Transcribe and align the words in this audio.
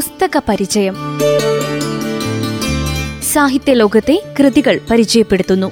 പുസ്തക 0.00 0.42
പരിചയം. 0.48 0.96
സാഹിത്യ 3.32 3.72
ലോകത്തെ 3.72 4.22
കൃതികൾ 4.38 4.80
പരിചയപ്പെടുത്തുന്നു. 4.90 5.70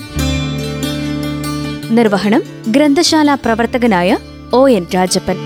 നിർവഹണം 1.91 2.43
ഗ്രന്ഥശാല 2.69 3.35
പ്രവർത്തകനായ 3.35 4.19
ഒ 4.53 4.69
എൻ 4.69 4.87
രാജപ്പൻ. 4.95 5.37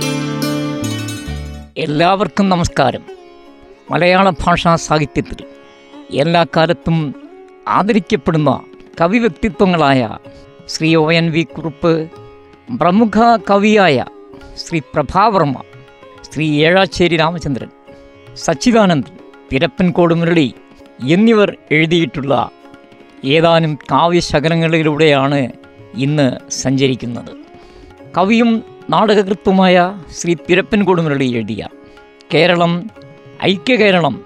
എല്ലാവർക്കും 1.79 2.49
നമസ്കാരം. 2.49 3.03
മലയാള 3.91 4.31
ഭാഷാ 4.31 4.77
സാഹിത്യത്തിൽ 4.77 5.45
എല്ലാ 6.11 6.47
കാലത്തും 6.57 7.15
ആദരിക്കപ്പെടുന്ന 7.69 8.61
കവി 9.01 9.19
വ്യക്തിത്വങ്ങളായ 9.19 10.19
Shri 10.69 10.95
O 10.95 11.13
N 11.13 11.31
V 11.31 11.43
Kurup 11.43 12.11
പ്രമുഖ 12.81 13.39
കവിയായ 13.51 14.05
ശ്രീ 14.57 14.79
പ്രഭാവർമ്മ 14.79 15.63
ശ്രീ 16.33 16.65
ഏഴാശ്ശേരി 16.65 17.17
രാമചന്ദ്രൻ 17.17 17.69
സച്ചിദാനന്ദൻ 18.37 19.15
പിരപ്പൻകോട് 19.51 20.15
മുരളി 20.15 20.55
എന്നിവർ 21.09 21.57
എഴുതിയിട്ടുള്ള 21.71 22.51
ഏതാനും 23.25 23.79
കാവ്യശകലങ്ങളിലൂടെയാണ് 23.91 25.53
ഇന്ന് 25.95 26.51
സഞ്ചരിക്കുന്നത്. 26.51 27.33
കവിയും 28.17 28.65
നാടകകൃത്തുമായ 28.91 30.01
ശ്രീ 30.19 30.35
പിരപ്പൻകോട് 30.35 31.03
മുരളി 31.03 31.25
എഴുതിയ 31.25 31.69
കേരളം 32.35 32.91
ഐക്യകേരളം 33.43 34.25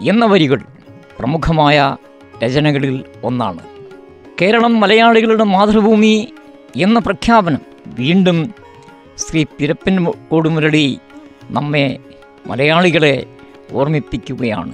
എന്ന 0.00 0.26
വരികൾ 0.26 0.60
പ്രമുഖമായ 1.18 1.96
രചനകളിൽ 2.44 3.04
ഒന്നാണ്. 3.24 3.60
കേരളം 4.42 4.80
മലയാളികളുടെ 4.80 5.44
മാതൃഭൂമി 5.44 6.28
എന്ന 6.76 6.98
പ്രഖ്യാപനം 6.98 7.60
വീണ്ടും 7.86 8.54
ശ്രീ 9.16 9.44
തിരപ്പൻ 9.60 10.04
കൊടുമുരളി 10.04 10.98
നമ്മെ 11.50 11.98
മലയാളികളെ 12.46 13.26
ഓർമ്മിപ്പിക്കുകയാണ്. 13.72 14.72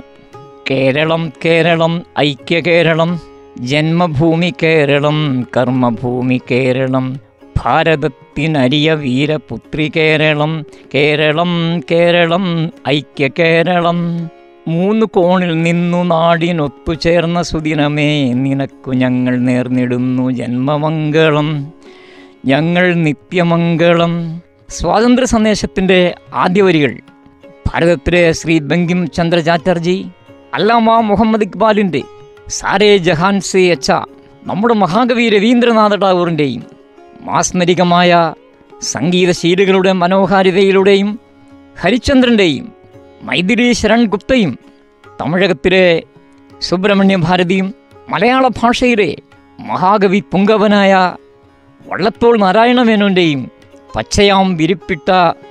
കേരളം 0.70 1.32
കേരളം 1.44 2.02
ഐക്യ 2.18 2.60
കേരളം 2.60 3.20
ജന്മഭൂമി 3.60 4.54
കേരളം 4.62 5.46
കർമ്മഭൂമി 5.56 6.40
കേരളം 6.50 7.20
ഭാരതത്തിനരിയ 7.64 8.94
വീരപുത്രി 8.94 9.92
കേരളം 9.96 10.64
കേരളം 10.94 11.80
കേരളം 11.90 12.70
ഐക്യ 12.88 13.28
കേരളം 13.28 14.30
മൂന്ന് 14.68 15.06
കോണിൽ 15.06 15.62
നിന്നു 15.62 16.02
നാടിനൊത്തു 16.02 16.94
ചേർന്ന 16.94 17.42
സുദിനമേ 17.42 18.32
നിനക്കു 18.32 18.90
ഞങ്ങൾ 18.90 19.38
നേർന്നിടുന്നു 19.38 20.30
ജന്മമംഗളം 20.30 21.72
ഞങ്ങൾ 22.46 22.94
നിത്യമംഗളം. 22.94 24.42
സ്വാതന്ത്ര്യ 24.68 25.26
സന്ദേശത്തിന്റെ 25.26 26.14
ആദ്യ 26.34 26.62
വരികൾ 26.62 27.00
ഭാരതത്തിലെ 27.66 28.32
ശ്രീ 28.32 28.54
ബങ്കിം 28.60 29.00
ചന്ദ്ര 29.06 29.38
ചാറ്റർജി 29.38 29.96
അല്ലാമ 30.54 31.00
മുഹമ്മദ് 31.00 31.42
ഇക്ബാലിന്റെ 31.42 32.02
സാരേ 32.50 32.90
ജഹാൻ 32.98 33.36
സെ 33.40 33.62
അച്ച 33.70 33.90
നമ്മുടെ 34.46 34.74
മഹാകവി 34.74 35.24
രവീന്ദ്രനാഥ 35.28 35.94
ടാഗോറിന്റെയും 35.94 36.62
മാസ്മരികമായ 37.22 38.10
സംഗീതശീലുകളുടെ 38.90 39.92
മനോഹാരിതയിലൂടെയും 39.92 41.10
ഹരിചന്ദ്രന്റെയും 41.76 42.66
മൈഥിലി 43.22 43.72
ശരൺ 43.72 44.02
ഗുപ്തയും 44.04 44.52
തമിഴകത്തിലെ 45.04 45.86
സുബ്രഹ്മണ്യ 46.62 47.16
ഭാരതിയും 47.18 47.68
മലയാള 48.08 48.46
ഭാഷയിലെ 48.60 49.10
മഹാകവി 49.62 50.20
പുങ്കവനായ 50.32 50.92
വള്ളത്തോൾ 51.80 52.34
നാരായണമേനോന്റെയും 52.38 53.42
പച്ചയാം 53.94 54.56
വിരിപ്പിട്ട 54.56 55.08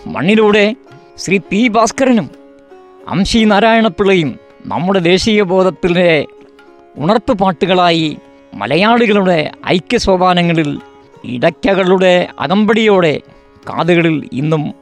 മണ്ണിലൂടെ 0.08 0.66
ശ്രീ 1.18 1.38
പി 1.38 1.68
ഭാസ്കരനും 1.68 2.30
അംശി 3.08 3.40
നാരായണപിള്ളയും 3.40 4.40
നമ്മുടെ 4.66 5.00
ദേശീയ 5.00 5.42
ബോധത്തിലെ 5.42 6.26
ഉണർത്തുപാട്ടുകളായി 6.98 8.18
മലയാളികളുടെ 8.54 9.52
ഐക്യസോപാനങ്ങളിൽ 9.68 10.80
ഇടയ്ക്കകളുടെ 11.26 12.28
അകമ്പടിയോടെ 12.40 13.22
കാതുകളിൽ 13.70 14.30
ഇന്നും 14.34 14.74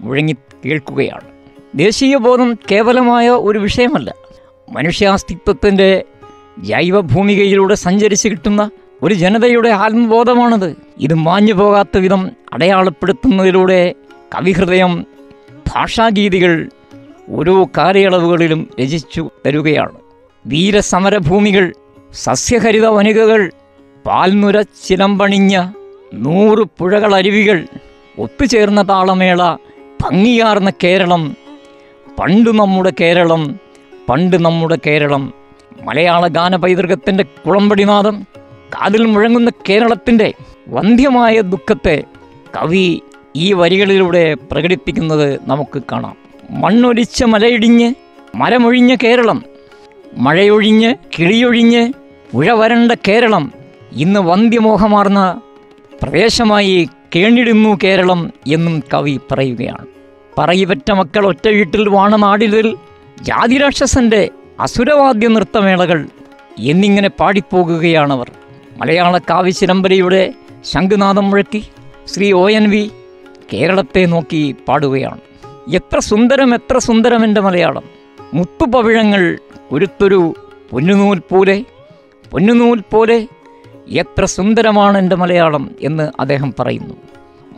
മുഴങ്ങി 0.00 0.36
കേൾക്കുകയാണ്. 0.66 1.28
ദേശീയ 1.74 2.16
ബോധം 2.16 2.58
കേവലമായ 2.70 3.28
ഒരു 3.30 3.58
വിഷയമല്ല 3.58 4.14
മനുഷ്യാസ്തിത്വത്തിന്റെ 4.68 6.04
ജൈവഭൂമികയിലൂടെ 6.58 7.74
സഞ്ചരിച്ച് 7.74 8.28
കിട്ടുന്ന 8.28 8.70
ഒരു 9.02 9.14
ജനതയുടെ 9.14 9.68
ആത്മബോധമാണത്. 9.68 10.76
ഇത് 10.98 11.14
മാഞ്ഞു 11.14 11.52
പോകാത്ത 11.52 11.98
വിധം 11.98 12.30
അടയാളപ്പെടുത്തുന്നതിലൂടെ 12.52 13.94
കവിഹൃദയം 14.34 15.17
ഭാഷാഗീതികൾ 15.68 16.52
ഓരോ 17.28 17.68
കാലയളവുകളിലും 17.76 18.70
രചിച്ചു 18.80 19.30
തരുകയാണ്. 19.46 19.98
വീരസമരഭൂമികൾ 20.46 21.64
സസ്യഹരിത 22.14 22.86
വനികകൾ 22.86 23.40
പാൽനുര 24.06 24.60
ചിലമ്പണിഞ്ഞ 24.86 25.54
നൂറ് 26.14 26.62
പുഴകളരുവികൾ 26.78 27.58
ഒത്തുചേർന്ന 28.18 28.82
താളമേള 28.82 29.42
ഭംഗിയാർന്ന 30.02 30.70
കേരളം 30.84 31.22
പണ്ട് 32.18 32.50
നമ്മുടെ 32.50 32.92
കേരളം 33.00 33.42
പണ്ട് 34.08 34.44
നമ്മുടെ 34.44 34.78
കേരളം 34.86 35.22
മലയാള 35.82 36.26
ഗാന 36.26 36.56
പൈതൃകത്തിന്റെ 36.56 37.24
കുളമ്പടിനാദം 37.46 38.16
കാതിൽ 38.74 39.06
മുഴങ്ങുന്ന 39.06 39.50
കേരളത്തിന്റെ 39.68 40.28
വന്ധ്യമായ 40.68 41.40
ദുഃഖത്തെ 41.40 41.96
കവി 42.56 42.86
ഈ 43.36 43.52
വരികളിലൂടെ 43.52 44.34
പ്രകടിപ്പിക്കുന്നത് 44.34 45.40
നമുക്ക് 45.42 45.82
കാണാം. 45.92 46.16
മണ്ണൊലിച്ച 46.50 47.24
മലയിടിഞ്ഞ് 47.24 47.94
മരമൊഴിഞ്ഞ 48.34 48.94
കേരളം 48.94 49.44
മഴയൊഴിഞ്ഞ് 50.16 50.94
കിളിയൊഴിഞ്ഞ് 51.18 51.92
ഉഴ 52.34 52.52
വരണ്ട 52.52 52.92
കേരളം 52.92 53.52
ഇന്ന് 53.92 54.20
വന്ധ്യമോഹമാർന്ന 54.20 55.40
പ്രദേശമായി 56.02 56.88
കേണിടുന്നു 57.16 57.78
കേരളം 57.84 58.30
എന്നും 58.46 58.82
കവി 58.94 59.20
പറയുകയാണ്. 59.32 59.86
പറയുപറ്റ 60.38 60.90
മക്കൾ 60.90 61.26
ഒറ്റ 61.26 61.48
വീട്ടിൽ 61.48 61.88
വാണ 61.88 62.16
നാടിലിൽ 62.16 62.76
ജാതിരാക്ഷസന്റെ 63.22 64.28
അസുരവാദ്യ 64.60 65.28
നൃത്തമേളകൾ 65.28 66.06
എന്നിങ്ങനെ 66.58 67.08
പാടിപ്പോകുകയാണവർ. 67.08 68.30
മലയാള 68.78 69.06
കാവ്യ 69.06 69.20
കാവ്യശിരമ്പരയുടെ 69.30 70.34
ശംഖുനാഥം 70.64 71.30
മുഴക്കി 71.30 71.64
ശ്രീ 72.06 72.32
ഒ 72.32 72.50
എൻ 72.50 72.70
വി 72.70 72.90
കേരളത്തെ 73.52 74.06
നോക്കി 74.06 74.54
പാടുകയാണ്. 74.68 75.20
എത്ര 75.68 75.98
സുന്ദരം 75.98 76.54
എത്ര 76.54 76.78
സുന്ദരം 76.78 77.24
എന്റെ 77.24 77.40
മലയാളം. 77.40 77.82
മുത്തുപവിഴങ്ങൾ 78.34 79.38
ഒരുത്തൊരു 79.72 80.34
പൊന്നുനൂൽ 80.70 81.18
പോലെ 81.18 81.64
പൊന്നുനൂൽ 82.30 82.82
പോലെ 82.90 83.26
എത്ര 83.88 84.24
സുന്ദരമാണ് 84.24 84.98
എന്റെ 84.98 85.16
മലയാളം 85.16 85.70
എന്ന് 85.80 86.10
അദ്ദേഹം 86.20 86.54
പറയുന്നു. 86.60 86.94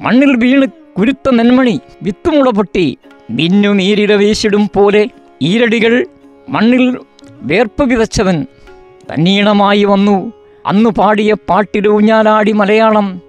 മണ്ണിൽ 0.00 0.36
വീണ് 0.36 0.66
കുരുത്ത 0.98 1.30
നെന്മണി 1.30 1.80
വിത്തുമുള 2.02 2.50
പൊട്ടി 2.50 2.98
മിന്നു 3.30 3.68
നീരിട 3.68 4.12
വീശിടും 4.12 4.70
പോലെ 4.74 5.08
ഈരടികൾ 5.42 6.06
മണ്ണിൽ 6.48 6.98
വേർപ്പ് 7.42 7.84
വിതച്ചവൻ 7.84 8.46
തന്നീണമായി 9.10 9.84
വന്നു. 9.84 10.32
അന്നു 10.66 10.90
പാടിയ 10.90 11.34
പാട്ടിലൂഞ്ഞാലാടി 11.48 12.52
മലയാളം 12.52 13.20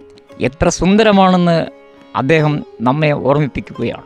എത്ര 0.41 0.69
സുന്ദരമാണെന്ന് 0.69 1.80
അദ്ദേഹം 2.15 2.63
നമ്മെ 2.81 3.11
ഓർമ്മിപ്പിക്കുകയാണ്. 3.11 4.01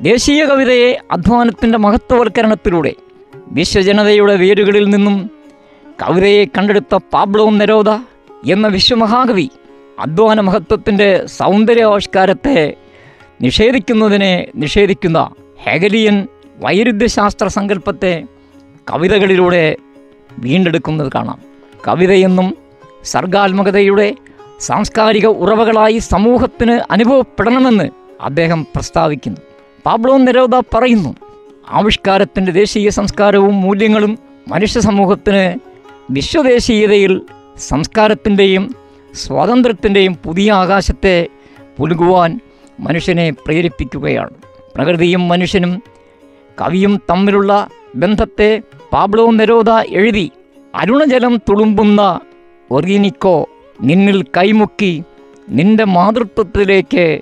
ദേശീയ 0.00 0.44
കവിതയെ 0.44 0.98
അധ്വാനത്തിന്റെ 1.10 1.78
മഹത്വവൽക്കരണത്തിലൂടെ 1.78 2.94
വിശ്വജനതയുടെ 3.48 4.36
വേരുകളിൽ 4.36 4.88
നിന്നും 4.88 5.30
കവിതയെ 6.02 6.44
കണ്ടെടുത്ത 6.44 6.94
പാബ്ലോ 7.12 7.50
നരോദ 7.50 7.90
എന്ന 8.50 8.66
വിശ്വമഹാകവി 8.66 9.50
അധ്വാന 9.98 10.40
മഹത്വത്തിന്റെ 10.40 11.26
സൗന്ദര്യാവിഷ്കാരത്തെ 11.26 12.74
നിഷേധിക്കുന്നതിനെ 13.42 14.46
നിഷേധിക്കുന്ന 14.56 15.30
ഹെഗലിയൻ 15.62 16.26
വൈരുദ്ധ്യശാസ്ത്ര 16.58 17.46
സങ്കല്പത്തെ 17.46 18.24
കവിതകളിലൂടെ 18.90 19.76
വീണ്ടെടുക്കുന്നത് 20.38 21.12
കാണാം. 21.14 21.40
കവിതയെന്നും 21.88 22.56
സർഗാത്മകതയുടെ 23.04 24.14
സാംസ്കാരിക 24.60 25.26
ഉറവകളായി 25.26 25.98
സമൂഹത്തിന് 25.98 26.80
അനുഭവപ്പെടണമെന്ന് 26.90 27.90
അദ്ദേഹം 28.20 28.62
പ്രസ്താവിക്കുന്നു. 28.62 29.40
പാബ്ലോ 29.86 30.16
നെരോദ 30.16 30.54
പറയുന്നു 30.54 31.14
ആവിഷ്കാരത്തിന്റെ 31.68 32.52
ദേശീയ 32.52 32.90
സംസ്കാരവും 32.90 33.60
മൂല്യങ്ങളും 33.60 34.18
മനുഷ്യ 34.48 34.80
സമൂഹത്തിന് 34.80 35.58
വിശ്വദേശീയതയിൽ 36.10 37.22
സംസ്കാരത്തിന്റെയും 37.56 38.74
സ്വാതന്ത്ര്യത്തിന്റെയും 39.14 40.14
പുതിയ 40.14 40.52
ആകാശത്തെ 40.52 41.26
പുലുകുവാൻ 41.78 42.40
മനുഷ്യനെ 42.80 43.30
പ്രേരിപ്പിക്കുകയാണ്. 43.30 44.30
പ്രകൃതിയും 44.74 45.28
മനുഷ്യനും 45.28 45.82
കവിയും 46.60 47.00
തമ്മിലുള്ള 47.10 47.68
ബന്ധത്തെ 47.94 48.62
പാബ്ലോ 48.92 49.30
നെരോദ 49.30 49.70
എഴുതി 49.70 50.30
അരുണജലം 50.74 51.36
തുളുമ്പുന്ന 51.36 52.20
ഒറീനിക്കോ 52.70 53.48
നിന്നിൽ 53.82 54.22
കൈമുക്കി 54.22 55.04
നിന്റെ 55.48 55.84
മാതൃത്വത്തിലേക്ക് 55.84 57.20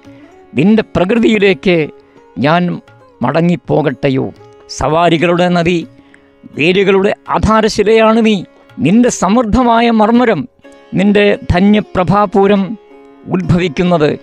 നിന്റെ 0.55 0.83
പ്രകൃതിയിലേക്ക് 0.97 1.89
ഞാൻ 2.39 2.81
മടങ്ങിപ്പോകട്ടെയോ? 3.23 4.33
സവാരികളുടെ 4.69 5.49
നദി 5.49 5.87
വേരുകളുടെ 6.55 7.15
ആധാരശിലയാണ് 7.29 8.27
നീ. 8.27 8.45
നിന്റെ 8.79 9.09
സമൃദ്ധമായ 9.09 9.91
മർമ്മരം 9.91 10.49
നിന്റെ 10.95 11.39
ധന്യപ്രഭാപൂരം 11.51 12.79
ഉത്ഭവിക്കുന്നത്. 13.29 14.19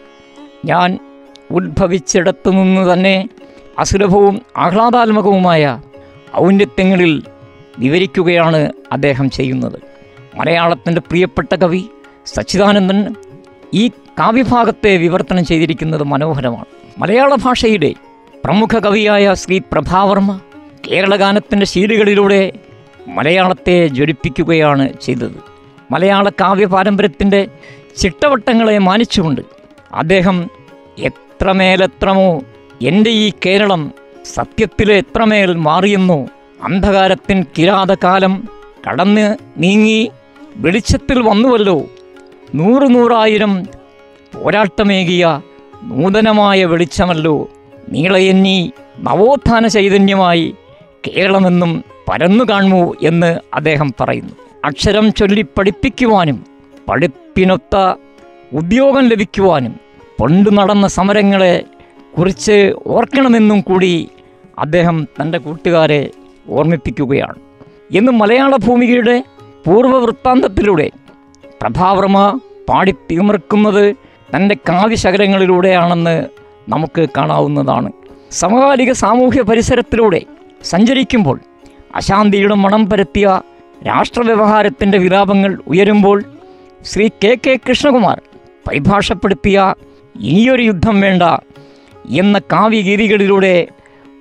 ഞാൻ 0.66 1.00
ഉത്ഭവിച്ചിടത്തു 1.52 2.50
നിന്ന് 2.50 2.94
തന്നെ 2.94 3.30
അസുലഭവും 3.80 4.42
ആഹ്ലാദാത്മകവുമായ 4.58 5.82
ഔന്നത്യങ്ങളിൽ 6.36 7.24
വിവരിക്കുകയാണ് 7.80 8.72
അദ്ദേഹം 8.92 9.30
ചെയ്യുന്നത്. 9.30 9.80
മലയാളത്തിന്റെ 10.38 11.02
പ്രിയപ്പെട്ട 11.02 11.56
കവി 11.56 11.90
സച്ചിദാനന്ദൻ 12.26 13.16
ഈ 13.74 13.88
കാവ്യഭാഗത്തെ 13.88 14.98
വിവർത്തനം 14.98 15.46
ചെയ്തിരിക്കുന്നത് 15.46 16.04
മനോഹരമാണ്. 16.04 16.66
മലയാള 16.98 17.36
ഭാഷയുടെ 17.36 17.94
പ്രമുഖ 18.46 18.80
കവിയായ 18.80 19.34
ശ്രീ 19.34 19.60
പ്രഭാവർമ്മ 19.72 20.40
കേരളഗാനത്തിന്റെ 20.92 21.66
ശീലുകളിലൂടെ 21.66 22.54
മലയാളത്തെ 23.08 23.88
ജ്വലിപ്പിക്കുകയാണ് 23.88 24.94
ചെയ്തത്. 25.02 25.36
മലയാള 25.92 26.30
കാവ്യ 26.30 26.66
പാരമ്പര്യത്തിന്റെ 26.66 27.48
ചിട്ടവട്ടങ്ങളെ 27.98 28.78
മാനിച്ചുകൊണ്ട് 28.78 29.42
അദ്ദേഹം 29.94 30.50
എത്രമേലെത്രമോ 31.00 32.42
എന്റെ 32.82 33.10
ഈ 33.10 33.32
കേരളം 33.46 33.92
സത്യത്തിൽ 34.34 34.94
എത്രമേൽ 34.94 35.56
മാറിയെന്നോ 35.56 36.28
അന്ധകാരത്തിൻ 36.64 37.46
കിരാതകാലം 37.58 38.48
കടന്ന് 38.90 39.38
നീങ്ങി 39.58 40.12
വെളിച്ചത്തിൽ 40.56 41.20
വന്നുവല്ലോ 41.20 41.86
നൂറ് 42.56 42.96
നൂറായിരം 42.96 43.64
പോരാട്ടമേകിയ 44.36 45.42
നൂതനമായ 45.84 46.66
വെളിച്ചമല്ലോ. 46.66 47.50
നീളയെന്നി 47.90 48.72
നവോത്ഥാന 49.00 49.68
ചൈതന്യമായി 49.68 50.56
കേരളമെന്നും 51.08 51.84
പരന്നു 52.12 52.44
കാണുമോ 52.44 52.96
എന്ന് 53.04 53.40
അദ്ദേഹം 53.54 53.94
പറയുന്നു. 54.00 54.34
അക്ഷരം 54.66 55.14
ചൊല്ലി 55.14 55.46
പഠിപ്പിക്കുവാനും 55.58 56.46
പഠിപ്പിനൊത്ത 56.90 57.94
ഉദ്യോഗം 58.54 59.08
ലഭിക്കുവാനും 59.08 59.76
പണ്ട് 60.22 60.58
നടന്ന 60.58 60.88
സമരങ്ങളെ 60.88 61.64
കുറിച്ച് 62.18 62.74
ഓർക്കണമെന്നും 62.88 63.62
കൂടി 63.62 64.10
അദ്ദേഹം 64.60 65.08
തന്റെ 65.22 65.38
കൂട്ടുകാരെ 65.38 66.10
ഓർമ്മിപ്പിക്കുകയാണ്. 66.50 67.36
എന്ന് 67.98 68.12
മലയാള 68.12 68.56
ഭൂമികയുടെ 68.56 69.24
പൂർവ 69.66 69.98
വൃത്താന്തത്തിലൂടെ 70.00 70.90
പ്രഭാവർമ്മ 71.62 72.40
പാടി 72.70 72.92
തിമിർക്കുന്നത് 72.92 73.96
തന്റെ 74.36 74.56
കാവ്യശകലങ്ങളിലൂടെയാണെന്ന് 74.70 76.28
നമുക്ക് 76.70 77.08
കാണാവുന്നതാണ്. 77.18 77.92
സമകാലിക 78.32 78.92
സാമൂഹ്യ 78.92 79.42
പരിസരത്തിലൂടെ 79.42 80.22
സഞ്ചരിക്കുമ്പോൾ 80.64 81.40
അശാന്തിയുടെ 81.96 82.56
മണം 82.56 82.90
പരത്തിയ 82.90 83.42
രാഷ്ട്രവ്യവഹാരത്തിന്റെ 83.88 84.98
വിലാപങ്ങൾ 84.98 85.60
ഉയരുമ്പോൾ 85.68 86.24
ശ്രീ 86.86 87.10
കെ 87.24 87.38
കെ 87.48 87.60
കൃഷ്ണകുമാർ 87.70 88.22
പരിഭാഷപ്പെടുത്തിയ 88.68 89.74
ഇനിയൊരു 90.20 90.62
യുദ്ധം 90.62 91.02
വേണ്ട 91.02 91.24
എന്ന 92.10 92.40
കാവ്യഗീതികളിലൂടെ 92.40 93.68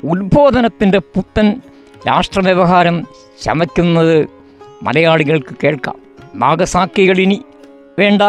ഉദ്ബോധനത്തിന്റെ 0.05 0.99
പുത്തൻ 0.99 1.61
രാഷ്ട്രവ്യവഹാരം 2.09 3.07
ചമയ്ക്കുന്നത് 3.43 4.29
മലയാളികൾക്ക് 4.83 5.55
കേൾക്കാം. 5.65 6.10
നാഗസാക്കികൾ 6.41 7.19
ഇനി 7.19 7.43
വേണ്ട 7.99 8.23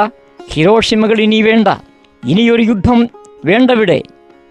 ഹിരോഷിമകൾ 0.49 1.21
ഇനി 1.21 1.41
വേണ്ട 1.41 1.67
ഇനിയൊരു 2.27 2.61
യുദ്ധം 2.61 3.09
വേണ്ടവിടെ. 3.45 4.01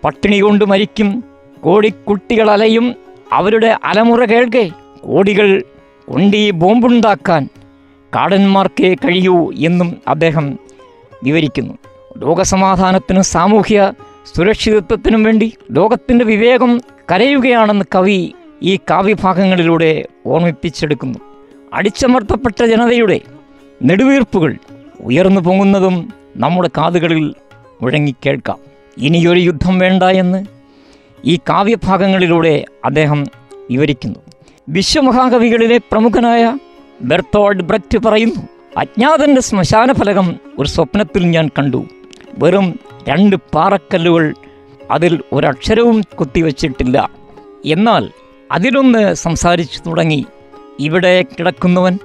പട്ടിണി 0.05 0.39
കൊണ്ട് 0.39 0.65
മരിക്കും 0.65 1.25
കോടിക്കുട്ടികൾ 1.65 2.51
അലയും 2.51 2.95
അവരുടെ 3.33 3.79
അലമുറ 3.85 4.25
കേൾക്കെ. 4.25 4.71
കോടികൾ 5.05 5.65
കൊണ്ട് 6.11 6.51
ബോംബുണ്ടാക്കാൻ 6.51 7.49
കാടന്മാർക്കേ 8.15 8.95
കഴിയൂ 8.95 9.53
എന്നും 9.53 9.97
അദ്ദേഹം 10.09 10.59
വിവരിക്കുന്നു. 11.23 11.75
ലോകസമാധാനത്തിനും 12.19 13.23
സാമൂഹ്യ 13.23 13.93
സുരക്ഷിതത്വത്തിനും 14.37 15.23
വേണ്ടി 15.25 15.53
ലോകത്തിന്റെ 15.71 16.25
വിവേകം 16.25 16.81
കരയുകയാണെന്ന് 17.13 17.85
കവി 17.95 18.35
ഈ 18.63 18.77
കാവ്യഭാഗങ്ങളിലൂടെ 18.77 20.07
ഓർമ്മിപ്പിച്ചെടുക്കുന്നു. 20.27 21.19
അടിച്ചമർത്തപ്പെട്ട 21.75 22.65
ജനതയുടെ 22.65 23.21
നെടുവീർപ്പുകൾ 23.83 24.57
ഉയർന്നു 25.01 25.41
പൊങ്ങുന്നതും 25.41 26.13
നമ്മുടെ 26.37 26.71
കാതുകളിൽ 26.77 27.35
മുഴങ്ങിക്കേൾക്കാം 27.83 28.59
ഇനിയൊരു 28.99 29.41
യുദ്ധം 29.41 29.79
വേണ്ട 29.79 30.03
എന്ന് 30.03 30.45
ഈ 31.25 31.37
കാവ്യഭാഗങ്ങളിലൂടെ 31.37 32.65
അദ്ദേഹം 32.85 33.27
വിവരിക്കുന്നു. 33.71 34.19
വിശ്വമഹാകവികളിലെ 34.69 35.79
പ്രമുഖനായ 35.79 36.59
ബെർത്തോൾഡ് 37.03 37.63
ബ്രറ്റ് 37.63 37.99
പറയുന്നു 37.99 38.49
അജ്ഞാതന്റെ 38.77 39.41
ശ്മശാന 39.41 39.93
ഫലകം 39.93 40.37
ഒരു 40.59 40.69
സ്വപ്നത്തിൽ 40.69 41.27
ഞാൻ 41.27 41.49
കണ്ടു. 41.59 41.85
വെറും 42.39 42.79
രണ്ട് 43.09 43.37
പാറക്കല്ലുകൾ 43.37 44.35
അതിൽ 44.91 45.23
ഒരക്ഷരവും 45.33 46.03
കുത്തിവച്ചിട്ടില്ല. 46.21 47.11
എന്നാൽ 47.67 48.11
അതിലൊന്ന് 48.53 49.15
സംസാരിച്ചു 49.15 49.81
തുടങ്ങി. 49.87 50.27
ഇവിടെ 50.81 51.23
കിടക്കുന്നവൻ 51.23 51.99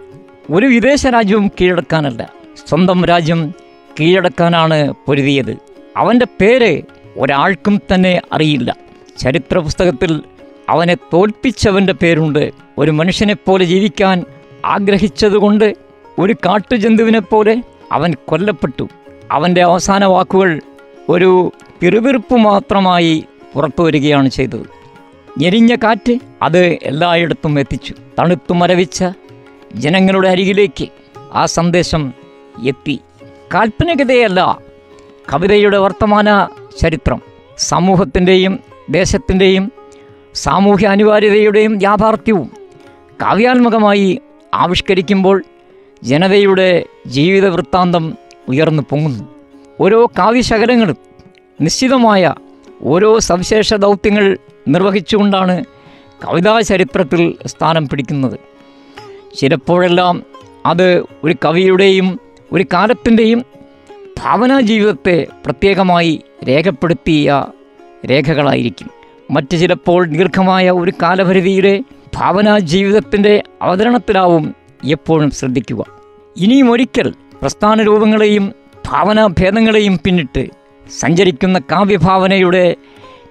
ഒരു 0.51 0.65
വിദേശ 0.65 1.07
രാജ്യവും 1.07 1.51
കീഴടക്കാനല്ല. 1.61 2.29
സ്വന്തം 2.67 3.05
രാജ്യം 3.05 3.53
കീഴടക്കാനാണ് 3.99 4.93
പൊരുതിയത്. 5.05 5.57
അവന്റെ 5.97 6.25
പേര് 6.41 6.81
ഒരാൾക്കും 7.17 7.81
തന്നെ 7.93 8.21
അറിയില്ല. 8.33 8.75
ചരിത്ര 9.19 9.57
പുസ്തകത്തിൽ 9.57 10.23
അവനെ 10.69 10.95
തോൽപ്പിച്ചവന്റെ 10.95 11.93
പേരുണ്ട്. 11.93 12.51
ഒരു 12.77 12.91
മനുഷ്യനെപ്പോലെ 12.91 13.65
ജീവിക്കാൻ 13.65 14.25
ആഗ്രഹിച്ചതുകൊണ്ട് 14.65 15.75
ഒരു 16.19 16.33
കാട്ടുജന്തുവിനെപ്പോലെ 16.33 17.63
അവൻ 17.91 18.13
കൊല്ലപ്പെട്ടു. 18.27 18.89
അവന്റെ 19.31 19.61
അവസാന 19.61 20.05
വാക്കുകൾ 20.05 20.61
ഒരു 21.09 21.51
പിറുപിറുപ്പ് 21.81 22.35
മാത്രമായി 22.35 23.23
പുറത്തു 23.53 23.83
വരികയാണ് 23.83 24.29
ചെയ്തത്. 24.29 24.65
ഞെരിഞ്ഞ 25.39 25.75
കാറ്റ് 25.75 26.19
അത് 26.41 26.65
എല്ലായിടത്തും 26.65 27.59
എത്തിച്ചു. 27.59 27.93
തണുത്തു 28.19 28.53
മരവിച്ച 28.53 29.03
ജനങ്ങളുടെ 29.73 30.27
അരികിലേക്ക് 30.27 30.87
ആ 31.33 31.45
സന്ദേശം 31.45 32.13
എത്തി. 32.67 32.99
കാൽപ്പനികതയല്ല 33.53 34.59
കവിതയുടെ 35.33 35.77
വർത്തമാന 35.77 36.47
ചരിത്രം. 36.81 37.21
സമൂഹത്തിന്റെയും 37.57 38.59
ദേശത്തിന്റെയും 38.89 39.71
സാമൂഹ്യ 40.33 40.87
അനിവാര്യതയുടെയും 40.87 41.79
യാഥാർത്ഥ്യവും 41.81 42.51
കാവ്യാത്മകമായി 43.21 44.21
ആവിഷ്കരിക്കുമ്പോൾ 44.53 45.43
ജനതയുടെ 46.03 46.85
ജീവിത 47.07 47.47
വൃത്താന്തം 47.47 48.17
ഉയർന്നു 48.47 48.83
പൊങ്ങുന്നു. 48.89 49.23
ഓരോ 49.79 50.05
കാവ്യശകലങ്ങളും 50.05 50.97
നിശ്ചിതമായ 51.61 52.33
ഓരോ 52.81 53.19
സവിശേഷ 53.19 53.73
ദൗത്യങ്ങൾ 53.73 54.37
നിർവഹിച്ചുകൊണ്ടാണ് 54.67 55.65
കവിതാ 56.25 56.61
ചരിത്രത്തിൽ 56.61 57.35
സ്ഥാനം 57.45 57.89
പിടിക്കുന്നത്. 57.89 58.54
ചിലപ്പോഴെല്ലാം 59.35 60.23
അത് 60.65 61.03
ഒരു 61.23 61.35
കവിയുടെയും 61.45 62.19
ഒരു 62.51 62.65
കാലത്തിന്റെയും 62.73 63.43
ഭാവനാ 64.19 64.59
ജീവിതത്തെ 64.59 65.27
പ്രത്യേകമായി 65.45 66.21
രേഖപ്പെടുത്തിയ 66.47 67.45
രേഖകളായിരിക്കും. 68.09 68.89
മറ്റ് 69.31 69.57
ചിലപ്പോൾ 69.57 70.07
ദീർഘമായ 70.07 70.71
ഒരു 70.71 70.93
കാലപരിധിയുടെ 71.01 71.83
ഭാവനാ 72.15 72.59
ജീവിതത്തിന്റെ 72.59 73.43
അവതരണത്തിലാവും 73.61 74.55
എപ്പോഴും 74.85 75.31
ശ്രദ്ധിക്കുക. 75.31 75.85
ഇനിയും 76.37 76.71
ഒരിക്കൽ 76.71 77.13
പ്രസ്ഥാന 77.41 77.81
രൂപങ്ങളെയും 77.81 78.53
ഭാവനാഭേദങ്ങളെയും 78.87 79.99
പിന്നിട്ട് 80.03 80.47
സഞ്ചരിക്കുന്ന 80.99 81.59
കാവ്യഭാവനയുടെ 81.59 82.75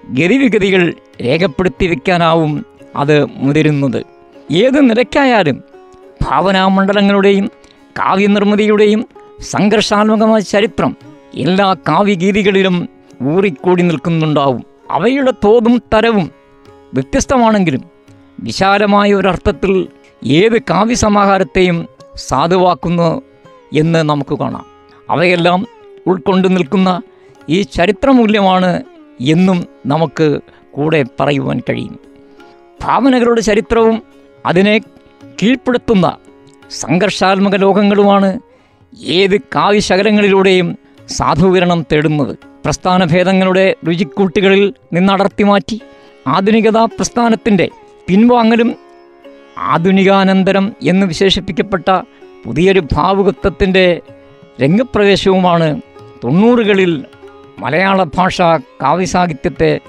ഗതിവിഗതികൾ 0.09 0.93
രേഖപ്പെടുത്തി 1.21 1.87
വയ്ക്കാനാവും 1.87 2.65
അത് 2.95 3.25
മുതിരുന്നത്. 3.25 4.03
ഏത് 4.51 4.89
നിലയ്ക്കായാലും 4.89 5.74
ഭാവനാമണ്ഡലങ്ങളുടെയും 6.25 7.51
കാവ്യനിർമ്മിതിയുടെയും 7.99 9.05
സംഘർഷാത്മകമായ 9.39 10.39
ചരിത്രം 10.39 10.97
എല്ലാ 11.33 11.73
കാവ്യഗീതികളിലും 11.73 12.89
ഊറിക്കൂടി 13.23 13.83
നിൽക്കുന്നുണ്ടാവും. 13.83 14.63
അവയുടെ 14.91 15.31
തോതും 15.31 15.81
തരവും 15.93 16.31
വ്യത്യസ്തമാണെങ്കിലും 16.93 17.81
വിശാലമായ 18.39 19.13
ഒരർത്ഥത്തിൽ 19.13 19.87
ഏത് 20.25 20.61
കാവ്യസമാഹാരത്തെയും 20.69 21.87
സാധുവാക്കുന്നു 22.15 23.21
എന്ന് 23.73 23.99
നമുക്ക് 23.99 24.39
കാണാം. 24.39 24.65
അവയെല്ലാം 25.09 25.67
ഉൾക്കൊണ്ട് 26.07 26.55
നിൽക്കുന്ന 26.55 27.01
ഈ 27.49 27.61
ചരിത്രമൂല്യമാണ് 27.61 28.83
എന്നും 29.21 29.67
നമുക്ക് 29.85 30.39
കൂടെ 30.71 31.05
പറയുവാൻ 31.19 31.61
കഴിയും. 31.69 31.99
ഭാവനകളുടെ 32.81 33.41
ചരിത്രവും 33.41 34.01
അതിനെ 34.45 34.81
കീഴ്പ്പെടുത്തുന്ന 35.41 36.17
സംഘർഷാത്മക 36.69 37.55
ലോകങ്ങളുമാണ് 37.55 38.39
ഏത് 39.03 39.37
കാവ്യശകലങ്ങളിലൂടെയും 39.37 40.77
സാധൂകരണം 41.07 41.85
തേടുന്നത്. 41.91 42.37
പ്രസ്ഥാനഭേദങ്ങളുടെ 42.65 43.75
രുചിക്കൂട്ടുകളിൽ 43.87 44.73
നിന്നടർത്തി 44.93 45.43
മാറ്റി 45.43 45.81
ആധുനികതാ 46.27 46.85
പ്രസ്ഥാനത്തിന്റെ 46.85 47.69
പിൻവാങ്ങലും 48.07 48.75
ആധുനികാനന്തരം 49.57 50.73
എന്ന് 50.83 51.05
വിശേഷിപ്പിക്കപ്പെട്ട 51.05 52.01
പുതിയൊരു 52.45 52.81
ഭാവുകത്വത്തിന്റെ 52.93 54.01
രംഗപ്രവേശവുമാണ് 54.61 55.81
തൊണ്ണൂറുകളിൽ 56.23 57.05
മലയാള 57.59 58.03
ഭാഷ 58.03 58.41
കാവ്യസാഹിത്യത്തെ 58.81 59.79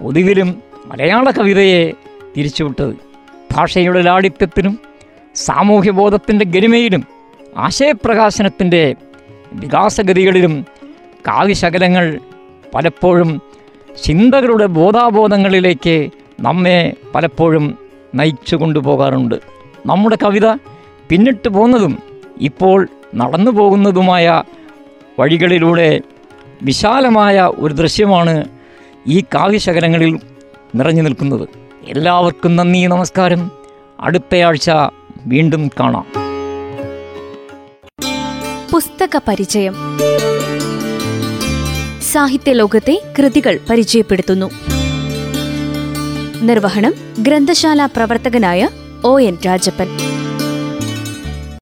പൊതുവിലും 0.00 0.62
മലയാള 0.86 1.30
കവിതയെ 1.30 1.92
തിരിച്ചുവിട്ടത്. 2.36 2.94
ഭാഷയുടെ 3.54 4.02
ലാളിത്യത്തിനും 4.02 4.78
സാമൂഹ്യബോധത്തിന്റെ 5.34 6.44
ഗരിമയിലും 6.44 7.04
ആശയപ്രകാശനത്തിന്റെ 7.56 8.94
വികാസഗതികളിലും 9.52 10.66
കാവ്യശകലങ്ങൾ 11.28 12.20
പലപ്പോഴും 12.74 13.40
ചിന്തകളുടെ 14.04 14.66
ബോധാബോധങ്ങളിലേക്ക് 14.66 16.10
നമ്മെ 16.40 16.92
പലപ്പോഴും 17.14 17.78
നയിച്ചു 18.14 18.56
കൊണ്ടുപോകാറുണ്ട്. 18.56 19.34
നമ്മുടെ 19.86 20.18
കവിത 20.22 20.52
പിന്നിട്ട് 21.08 21.48
പോകുന്നതും 21.48 21.98
ഇപ്പോൾ 22.40 22.88
നടന്നു 23.14 23.50
പോകുന്നതുമായ 23.50 24.42
വഴികളിലൂടെ 25.18 26.00
വിശാലമായ 26.62 27.40
ഒരു 27.40 27.74
ദൃശ്യമാണ് 27.74 28.44
ഈ 29.06 29.20
കാവ്യശകലങ്ങളിൽ 29.20 30.18
നിറഞ്ഞു 30.74 31.02
നിൽക്കുന്നത്. 31.02 31.48
എല്ലാവർക്കും 31.86 32.56
നന്ദി 32.56 32.86
നമസ്കാരം. 32.86 33.50
അടുത്തയാഴ്ച 34.00 34.70
വീണ്ടും 35.26 35.70
കാണാം. 35.80 36.06
പുസ്തക 38.72 39.20
പരിചയം. 39.28 39.74
സാഹിത്യലോകത്തെ 42.12 43.02
കൃതികൾ 43.18 43.60
പരിചയപ്പെടുത്തുന്നു. 43.70 44.50
നിർവഹണം 46.42 46.94
ഗ്രന്ഥശാല 47.18 47.86
പ്രവർത്തകനായ 47.86 48.68
ഒ 49.04 49.20
എൻ 49.20 49.38
രാജപ്പൻ. 49.46 49.88